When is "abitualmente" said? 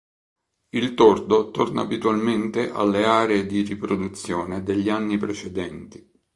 1.81-2.71